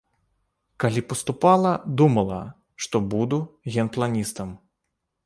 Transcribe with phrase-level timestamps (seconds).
[0.83, 2.39] Калі паступала, думала,
[2.87, 3.39] што буду
[3.77, 4.49] генпланістам.